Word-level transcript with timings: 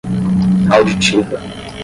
auditiva 0.73 1.37